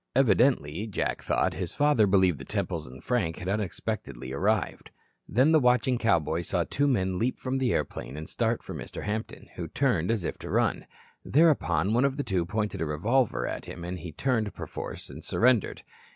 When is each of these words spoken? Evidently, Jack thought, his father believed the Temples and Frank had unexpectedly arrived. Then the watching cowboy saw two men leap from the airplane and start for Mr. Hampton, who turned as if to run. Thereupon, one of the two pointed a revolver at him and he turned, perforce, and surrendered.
Evidently, 0.15 0.87
Jack 0.87 1.21
thought, 1.21 1.53
his 1.53 1.75
father 1.75 2.07
believed 2.07 2.39
the 2.39 2.43
Temples 2.43 2.87
and 2.87 3.03
Frank 3.03 3.37
had 3.37 3.47
unexpectedly 3.47 4.33
arrived. 4.33 4.89
Then 5.29 5.51
the 5.51 5.59
watching 5.59 5.99
cowboy 5.99 6.41
saw 6.41 6.63
two 6.67 6.87
men 6.87 7.19
leap 7.19 7.37
from 7.37 7.59
the 7.59 7.71
airplane 7.71 8.17
and 8.17 8.27
start 8.27 8.63
for 8.63 8.73
Mr. 8.73 9.03
Hampton, 9.03 9.49
who 9.57 9.67
turned 9.67 10.09
as 10.09 10.23
if 10.23 10.39
to 10.39 10.49
run. 10.49 10.87
Thereupon, 11.23 11.93
one 11.93 12.03
of 12.03 12.17
the 12.17 12.23
two 12.23 12.47
pointed 12.47 12.81
a 12.81 12.85
revolver 12.87 13.45
at 13.45 13.65
him 13.65 13.83
and 13.85 13.99
he 13.99 14.11
turned, 14.11 14.55
perforce, 14.55 15.07
and 15.11 15.23
surrendered. 15.23 15.83